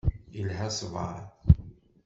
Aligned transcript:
Ilha 0.39 0.67
ṣṣber. 0.75 1.15